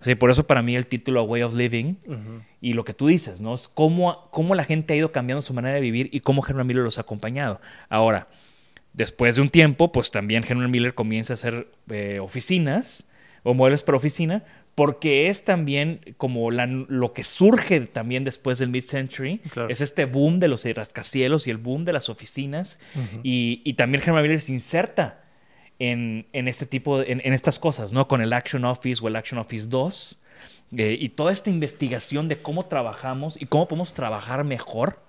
O 0.00 0.04
sea, 0.04 0.12
y 0.12 0.16
por 0.16 0.30
eso 0.30 0.46
para 0.46 0.60
mí 0.60 0.76
el 0.76 0.86
título 0.86 1.20
A 1.20 1.22
Way 1.22 1.42
of 1.42 1.54
Living 1.54 1.94
y 2.60 2.74
lo 2.74 2.84
que 2.84 2.92
tú 2.92 3.06
dices, 3.06 3.40
¿no? 3.40 3.54
Es 3.54 3.68
cómo, 3.68 4.28
cómo 4.30 4.54
la 4.54 4.64
gente 4.64 4.92
ha 4.92 4.96
ido 4.96 5.12
cambiando 5.12 5.40
su 5.40 5.54
manera 5.54 5.74
de 5.76 5.80
vivir 5.80 6.10
y 6.12 6.20
cómo 6.20 6.44
Herman 6.46 6.66
Miller 6.66 6.82
los 6.82 6.98
ha 6.98 7.02
acompañado. 7.02 7.60
Ahora, 7.88 8.28
después 8.92 9.36
de 9.36 9.40
un 9.42 9.48
tiempo, 9.48 9.92
pues 9.92 10.10
también 10.10 10.44
Herman 10.46 10.70
Miller 10.70 10.94
comienza 10.94 11.32
a 11.32 11.34
hacer 11.34 11.68
eh, 11.88 12.18
oficinas 12.20 13.04
o 13.44 13.54
muebles 13.54 13.82
para 13.82 13.96
oficina, 13.96 14.44
porque 14.74 15.28
es 15.28 15.44
también 15.44 16.00
como 16.16 16.50
la- 16.50 16.66
lo 16.66 17.12
que 17.12 17.22
surge 17.24 17.80
también 17.80 18.24
después 18.24 18.58
del 18.58 18.70
mid-century, 18.70 19.38
Claro. 19.50 19.68
es 19.68 19.80
este 19.80 20.04
boom 20.04 20.40
de 20.40 20.48
los 20.48 20.64
rascacielos 20.64 21.46
y 21.46 21.50
el 21.50 21.58
boom 21.58 21.84
de 21.84 21.92
las 21.92 22.08
oficinas, 22.08 22.78
y, 23.22 23.62
y 23.64 23.74
también 23.74 24.02
Herman 24.04 24.22
Miller 24.22 24.40
se 24.40 24.52
inserta 24.52 25.22
en, 25.78 26.26
en 26.32 26.48
este 26.48 26.66
tipo, 26.66 27.00
en, 27.02 27.20
en 27.24 27.32
estas 27.32 27.58
cosas, 27.58 27.92
¿no? 27.92 28.08
Con 28.08 28.20
el 28.20 28.32
Action 28.32 28.64
Office 28.64 29.00
o 29.04 29.08
el 29.08 29.16
Action 29.16 29.38
Office 29.38 29.66
2, 29.68 30.18
eh, 30.76 30.96
y 30.98 31.10
toda 31.10 31.30
esta 31.32 31.50
investigación 31.50 32.26
de 32.28 32.38
cómo 32.42 32.66
trabajamos 32.66 33.40
y 33.40 33.46
cómo 33.46 33.68
podemos 33.68 33.94
trabajar 33.94 34.42
mejor 34.44 35.00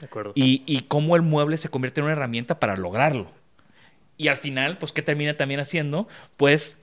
De 0.00 0.06
acuerdo. 0.06 0.32
y, 0.34 0.62
y 0.66 0.80
cómo 0.80 1.16
el 1.16 1.22
mueble 1.22 1.56
se 1.56 1.70
convierte 1.70 2.00
en 2.00 2.04
una 2.04 2.12
herramienta 2.12 2.60
para 2.60 2.76
lograrlo. 2.76 3.30
Y 4.18 4.28
al 4.28 4.36
final, 4.36 4.76
pues, 4.78 4.92
¿qué 4.92 5.00
termina 5.02 5.36
también 5.36 5.60
haciendo? 5.60 6.06
Pues 6.36 6.78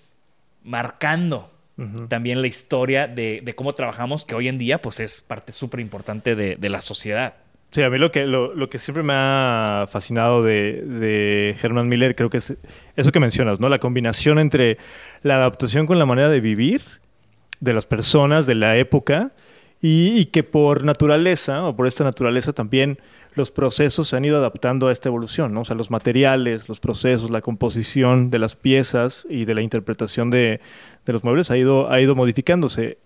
marcando 0.64 1.52
También 2.08 2.42
la 2.42 2.48
historia 2.48 3.08
de, 3.08 3.42
de 3.44 3.56
cómo 3.56 3.74
trabajamos, 3.74 4.26
que 4.26 4.36
hoy 4.36 4.48
en 4.48 4.60
día, 4.60 4.80
pues, 4.80 5.00
es 5.00 5.22
parte 5.22 5.52
súper 5.52 5.80
importante 5.80 6.36
de, 6.36 6.56
de 6.56 6.70
la 6.70 6.82
sociedad. 6.82 7.34
Sí, 7.72 7.82
a 7.82 7.90
mí 7.90 7.98
lo 7.98 8.12
que, 8.12 8.28
lo, 8.28 8.54
lo 8.54 8.70
que 8.70 8.78
siempre 8.78 9.02
me 9.02 9.14
ha 9.16 9.88
fascinado 9.90 10.44
de, 10.44 10.84
de 10.84 11.56
Herman 11.60 11.90
Miller 11.90 12.16
creo 12.16 12.30
que 12.30 12.38
es 12.38 12.54
eso 12.96 13.12
que 13.12 13.20
mencionas, 13.20 13.60
¿no? 13.60 13.68
La 13.68 13.80
combinación 13.80 14.38
entre 14.38 14.78
la 15.24 15.38
adaptación 15.38 15.88
con 15.88 15.98
la 15.98 16.06
manera 16.06 16.30
de 16.30 16.40
vivir 16.40 16.84
de 17.60 17.74
las 17.74 17.88
personas 17.88 18.46
de 18.46 18.54
la 18.54 18.78
época 18.78 19.32
y, 19.82 20.16
y 20.16 20.26
que 20.26 20.44
por 20.44 20.84
naturaleza, 20.84 21.66
o 21.66 21.76
por 21.76 21.88
esta 21.88 22.04
naturaleza 22.04 22.54
también, 22.54 23.00
los 23.36 23.52
procesos 23.52 24.08
se 24.08 24.16
han 24.16 24.26
ido 24.26 24.38
adaptando 24.38 24.88
a 24.88 24.92
esta 24.92 25.10
evolución, 25.10 25.54
¿no? 25.54 25.62
O 25.62 25.66
sea, 25.66 25.76
los 25.76 25.92
materiales, 25.92 26.70
los 26.70 26.80
procesos, 26.80 27.30
la 27.30 27.42
composición 27.42 28.30
de 28.30 28.40
las 28.40 28.56
piezas 28.56 29.26
y 29.30 29.46
de 29.46 29.56
la 29.56 29.62
interpretación 29.62 30.30
de, 30.30 30.62
de 31.06 31.14
los 31.14 31.24
muebles 31.24 31.52
ha 31.52 31.58
ido, 31.58 31.92
ha 31.92 32.00
ido 32.02 32.16
modificándose. 32.16 32.98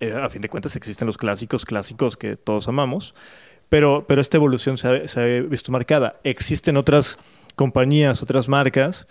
Eh, 0.00 0.12
a 0.12 0.28
fin 0.30 0.42
de 0.42 0.48
cuentas 0.48 0.76
existen 0.76 1.06
los 1.06 1.18
clásicos, 1.18 1.64
clásicos 1.64 2.16
que 2.16 2.36
todos 2.36 2.68
amamos, 2.68 3.14
pero, 3.68 4.06
pero 4.06 4.20
esta 4.20 4.36
evolución 4.36 4.78
se 4.78 4.88
ha, 4.88 5.08
se 5.08 5.20
ha 5.20 5.42
visto 5.42 5.72
marcada. 5.72 6.20
Existen 6.24 6.76
otras 6.76 7.18
compañías, 7.54 8.22
otras 8.22 8.48
marcas 8.48 9.06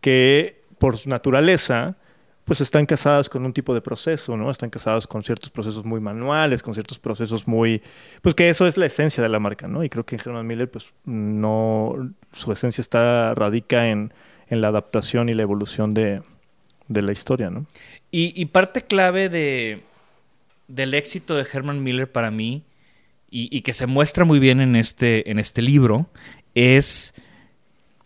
que 0.00 0.64
por 0.78 0.96
su 0.96 1.08
naturaleza 1.10 1.96
pues 2.44 2.60
están 2.60 2.86
casadas 2.86 3.28
con 3.28 3.44
un 3.44 3.52
tipo 3.52 3.74
de 3.74 3.80
proceso, 3.80 4.36
¿no? 4.36 4.50
Están 4.50 4.70
casadas 4.70 5.06
con 5.06 5.22
ciertos 5.22 5.50
procesos 5.50 5.84
muy 5.84 6.00
manuales, 6.00 6.62
con 6.62 6.74
ciertos 6.74 6.98
procesos 6.98 7.46
muy... 7.46 7.82
Pues 8.22 8.34
que 8.34 8.48
eso 8.48 8.66
es 8.66 8.76
la 8.76 8.86
esencia 8.86 9.22
de 9.22 9.28
la 9.28 9.38
marca, 9.38 9.68
¿no? 9.68 9.84
Y 9.84 9.88
creo 9.88 10.04
que 10.04 10.16
en 10.16 10.22
Herman 10.24 10.46
Miller, 10.46 10.70
pues 10.70 10.92
no... 11.04 12.12
Su 12.32 12.50
esencia 12.50 12.82
está, 12.82 13.34
radica 13.34 13.88
en, 13.88 14.12
en 14.48 14.60
la 14.60 14.68
adaptación 14.68 15.28
y 15.28 15.32
la 15.32 15.42
evolución 15.42 15.94
de, 15.94 16.22
de 16.88 17.02
la 17.02 17.12
historia, 17.12 17.50
¿no? 17.50 17.66
Y, 18.10 18.44
parte 18.46 18.82
clave 18.82 19.28
de, 19.28 19.84
del 20.66 20.94
éxito 20.94 21.36
de 21.36 21.46
Herman 21.50 21.82
Miller 21.82 22.10
para 22.10 22.32
mí, 22.32 22.64
y, 23.30 23.56
y, 23.56 23.60
que 23.60 23.72
se 23.72 23.86
muestra 23.86 24.24
muy 24.24 24.40
bien 24.40 24.60
en 24.60 24.74
este, 24.74 25.30
en 25.30 25.38
este 25.38 25.62
libro, 25.62 26.08
es 26.56 27.14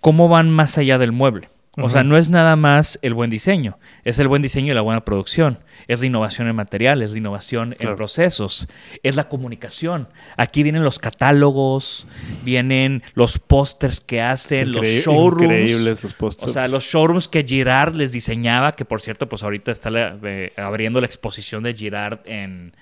cómo 0.02 0.28
van 0.28 0.50
más 0.50 0.76
allá 0.76 0.98
del 0.98 1.12
mueble. 1.12 1.48
O 1.76 1.90
sea, 1.90 2.04
no 2.04 2.16
es 2.16 2.28
nada 2.30 2.54
más 2.56 2.98
el 3.02 3.14
buen 3.14 3.30
diseño, 3.30 3.78
es 4.04 4.18
el 4.20 4.28
buen 4.28 4.42
diseño 4.42 4.70
y 4.72 4.74
la 4.74 4.80
buena 4.82 5.04
producción, 5.04 5.58
es 5.88 6.00
la 6.00 6.06
innovación 6.06 6.46
en 6.46 6.54
materiales, 6.54 7.10
la 7.12 7.18
innovación 7.18 7.74
Claro. 7.76 7.90
en 7.92 7.96
procesos, 7.96 8.68
es 9.02 9.16
la 9.16 9.28
comunicación. 9.28 10.08
Aquí 10.36 10.62
vienen 10.62 10.84
los 10.84 10.98
catálogos, 11.00 12.06
vienen 12.44 13.02
los 13.14 13.38
pósters 13.38 14.00
que 14.00 14.22
hacen, 14.22 14.70
los 14.72 14.86
showrooms. 14.86 15.42
Increíbles 15.42 16.02
los 16.04 16.14
postos. 16.14 16.48
O 16.48 16.52
sea, 16.52 16.68
los 16.68 16.84
showrooms 16.84 17.26
que 17.28 17.42
Girard 17.42 17.94
les 17.94 18.12
diseñaba, 18.12 18.72
que 18.72 18.84
por 18.84 19.00
cierto, 19.00 19.28
pues 19.28 19.42
ahorita 19.42 19.72
está 19.72 19.90
la- 19.90 20.16
eh, 20.22 20.52
abriendo 20.56 21.00
la 21.00 21.06
exposición 21.06 21.62
de 21.64 21.74
Girard 21.74 22.20
en, 22.26 22.72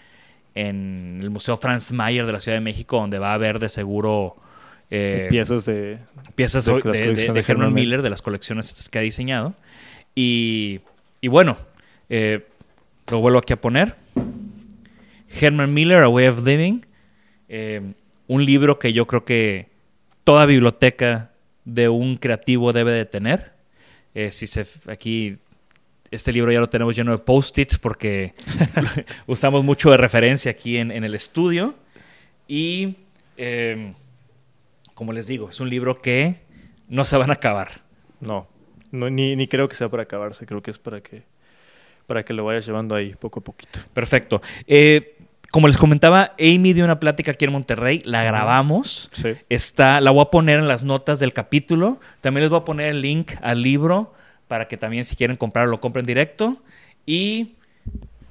en 0.55 1.21
el 1.23 1.31
Museo 1.31 1.57
Franz 1.57 1.93
Mayer 1.93 2.27
de 2.27 2.33
la 2.33 2.41
Ciudad 2.41 2.57
de 2.59 2.61
México, 2.63 2.99
donde 2.99 3.19
va 3.19 3.31
a 3.31 3.35
haber 3.35 3.59
de 3.59 3.69
seguro 3.71 4.37
eh, 4.95 5.27
piezas 5.31 5.65
de... 5.65 5.99
piezas 6.35 6.65
de 6.67 6.73
de, 6.75 7.45
Herman 7.47 7.73
Miller, 7.73 8.03
de 8.03 8.11
las 8.11 8.23
colecciones 8.23 8.89
que 8.91 8.99
ha 8.99 9.03
diseñado. 9.03 9.55
Y, 10.15 10.81
y 11.21 11.29
bueno, 11.29 11.57
eh, 12.09 12.47
lo 13.11 13.21
vuelvo 13.21 13.39
aquí 13.39 13.53
a 13.53 13.61
poner. 13.61 13.97
Herman 15.41 15.73
Miller, 15.73 16.03
A 16.03 16.09
Way 16.09 16.27
of 16.27 16.45
Living. 16.45 16.81
eh, 17.49 17.81
un 18.27 18.45
libro 18.45 18.79
que 18.79 18.93
yo 18.93 19.07
creo 19.07 19.25
que 19.25 19.69
toda 20.25 20.47
biblioteca 20.47 21.33
de 21.65 21.89
un 21.89 22.17
creativo 22.17 22.73
debe 22.73 22.93
de 22.93 23.05
tener. 23.05 23.53
Si 24.31 24.47
se, 24.47 24.67
aquí 24.89 25.39
este 26.11 26.33
libro 26.33 26.53
ya 26.53 26.61
lo 26.61 26.69
tenemos 26.69 26.95
lleno 26.95 27.13
de 27.13 27.19
post-its 27.19 27.79
porque 27.79 28.35
usamos 29.27 29.65
mucho 29.65 29.91
de 29.91 29.97
referencia 29.97 30.51
aquí 30.51 30.77
en, 30.77 30.91
en 30.91 31.05
el 31.05 31.15
estudio. 31.15 31.75
Y 32.47 32.97
eh, 33.39 33.95
como 34.95 35.13
les 35.13 35.27
digo, 35.27 35.49
es 35.49 35.61
un 35.61 35.71
libro 35.71 35.99
que 35.99 36.41
no 36.89 37.05
se 37.05 37.17
van 37.17 37.31
a 37.31 37.35
acabar. 37.35 37.83
No, 38.21 38.47
no 38.91 39.11
ni, 39.11 39.37
ni 39.37 39.49
creo 39.49 39.69
que 39.69 39.75
sea 39.75 39.89
para 39.89 40.05
acabarse, 40.05 40.47
creo 40.47 40.63
que 40.63 40.71
es 40.71 40.79
para 40.79 41.01
que, 41.01 41.23
para 42.07 42.25
que 42.25 42.33
lo 42.33 42.45
vayas 42.45 42.67
llevando 42.67 42.95
ahí 42.95 43.15
poco 43.15 43.41
a 43.41 43.45
poquito. 43.45 43.79
Perfecto. 43.93 44.41
Eh, 44.67 45.17
como 45.51 45.69
les 45.69 45.77
comentaba, 45.77 46.35
Amy 46.39 46.73
dio 46.73 46.85
una 46.85 46.99
plática 46.99 47.33
aquí 47.33 47.45
en 47.45 47.53
Monterrey, 47.53 48.01
la 48.07 48.25
grabamos. 48.25 49.11
Sí. 49.13 49.35
Está, 49.51 50.01
la 50.01 50.11
voy 50.11 50.23
a 50.23 50.31
poner 50.31 50.59
en 50.59 50.67
las 50.67 50.83
notas 50.83 51.19
del 51.19 51.35
capítulo. 51.35 52.01
También 52.23 52.43
les 52.43 52.51
voy 52.51 52.61
a 52.61 52.65
poner 52.65 52.89
el 52.89 53.03
link 53.03 53.33
al 53.43 53.61
libro 53.61 54.15
para 54.49 54.67
que 54.67 54.79
también 54.79 55.05
si 55.05 55.15
quieren 55.15 55.37
comprarlo 55.37 55.71
lo 55.71 55.81
compren 55.81 56.07
directo. 56.07 56.63
Y 57.05 57.57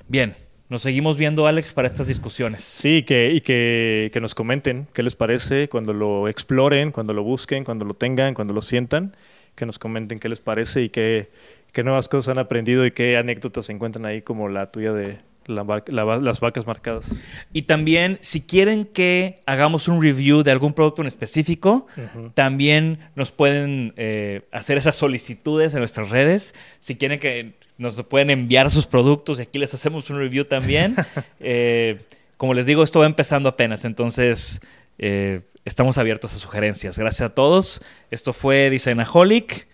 bien, 0.08 0.36
nos 0.72 0.84
seguimos 0.84 1.18
viendo, 1.18 1.48
Alex, 1.48 1.74
para 1.74 1.86
estas 1.86 2.08
discusiones. 2.08 2.64
Sí, 2.64 3.04
que, 3.04 3.34
y 3.34 3.42
que, 3.42 4.10
que 4.14 4.22
nos 4.22 4.34
comenten 4.34 4.88
qué 4.94 5.04
les 5.04 5.18
parece 5.18 5.68
cuando 5.68 5.92
lo 5.92 6.30
exploren, 6.30 6.94
cuando 6.94 7.12
lo 7.12 7.24
busquen, 7.24 7.66
cuando 7.66 7.84
lo 7.84 7.94
tengan, 7.94 8.34
cuando 8.34 8.54
lo 8.54 8.62
sientan, 8.62 9.14
que 9.56 9.66
nos 9.66 9.78
comenten 9.78 10.18
qué 10.18 10.30
les 10.30 10.40
parece 10.40 10.84
y 10.84 10.90
qué, 10.90 11.30
qué 11.74 11.84
nuevas 11.84 12.08
cosas 12.08 12.32
han 12.32 12.40
aprendido 12.40 12.86
y 12.86 12.92
qué 12.92 13.18
anécdotas 13.18 13.66
se 13.66 13.74
encuentran 13.74 14.06
ahí 14.06 14.22
como 14.22 14.48
la 14.48 14.72
tuya 14.72 14.94
de 14.94 15.18
la 15.52 15.84
la 15.88 16.20
las 16.20 16.40
vacas 16.40 16.66
marcadas. 16.66 17.06
Y 17.54 17.64
también, 17.64 18.18
si 18.22 18.42
quieren 18.42 18.86
que 18.86 19.42
hagamos 19.46 19.88
un 19.88 20.02
review 20.02 20.44
de 20.44 20.52
algún 20.52 20.74
producto 20.74 21.02
en 21.02 21.08
específico, 21.08 21.88
también 22.34 23.00
nos 23.16 23.32
pueden 23.32 23.94
eh, 23.98 24.48
hacer 24.52 24.78
esas 24.78 24.96
solicitudes 24.96 25.74
en 25.74 25.80
nuestras 25.80 26.10
redes. 26.10 26.54
Si 26.80 26.96
quieren 26.96 27.20
que 27.20 27.54
nos 27.78 28.02
pueden 28.04 28.30
enviar 28.30 28.70
sus 28.70 28.86
productos 28.86 29.40
y 29.40 29.44
aquí 29.44 29.58
les 29.58 29.74
hacemos 29.74 30.10
un 30.10 30.18
review 30.18 30.46
también. 30.46 30.96
Eh, 31.44 32.00
como 32.38 32.54
les 32.54 32.66
digo, 32.66 32.84
esto 32.84 33.00
va 33.00 33.08
empezando 33.08 33.50
apenas, 33.50 33.84
entonces 33.84 34.62
eh, 35.00 35.42
estamos 35.66 35.98
abiertos 35.98 36.34
a 36.34 36.38
sugerencias. 36.38 36.98
Gracias 36.98 37.32
a 37.32 37.34
todos. 37.34 37.82
Esto 38.12 38.34
fue 38.34 38.70
Designaholic. 38.70 39.68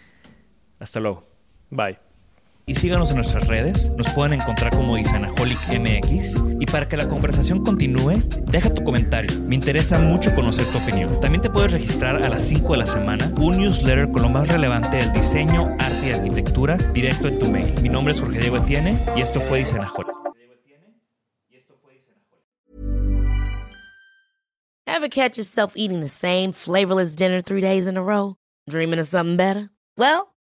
Hasta 0.80 1.00
luego. 1.00 1.28
Bye. 1.70 2.07
Y 2.69 2.75
síganos 2.75 3.12
en 3.12 3.15
nuestras 3.15 3.47
redes, 3.47 3.89
nos 3.95 4.10
pueden 4.10 4.34
encontrar 4.34 4.75
como 4.75 4.97
MX. 4.97 6.43
Y 6.60 6.65
para 6.65 6.89
que 6.89 6.97
la 6.97 7.08
conversación 7.08 7.63
continúe, 7.63 8.21
deja 8.43 8.73
tu 8.73 8.84
comentario. 8.84 9.39
Me 9.43 9.56
interesa 9.56 9.97
mucho 9.99 10.36
conocer 10.36 10.65
tu 10.65 10.80
opinión. 10.80 11.17
También 11.21 11.41
te 11.41 11.49
puedes 11.49 11.71
registrar 11.71 12.21
a 12.21 12.27
las 12.27 12.43
5 12.43 12.73
de 12.73 12.77
la 12.77 12.86
semana 12.86 13.32
un 13.38 13.58
newsletter 13.58 14.12
con 14.12 14.21
lo 14.21 14.27
más 14.30 14.49
relevante 14.49 14.97
del 14.97 15.13
diseño, 15.13 15.77
arte 15.80 16.10
y 16.10 16.12
arquitectura 16.12 16.75
directo 16.75 17.30
en 17.30 17.39
tu 17.39 17.49
mail. 17.49 17.73
Mi 17.82 17.88
nombre 17.88 18.13
es 18.13 18.19
Jorge 18.19 18.41
Diego 18.41 18.58
Etienne 18.58 18.99
y 19.15 19.21
esto 19.21 19.39
fue 19.39 19.60
Designaholic. 19.60 20.17
Ever 24.86 25.08
catch 25.08 25.38
yourself 25.38 25.71
eating 25.77 26.01
the 26.01 26.10
same 26.10 26.51
flavorless 26.51 27.15
dinner 27.15 27.41
three 27.41 27.62
days 27.62 27.88
in 27.88 27.95
a 27.95 28.03
row? 28.03 28.36
Dreaming 28.69 28.99
of 28.99 29.08
something 29.08 29.38
better? 29.38 29.69
Well, 29.95 30.34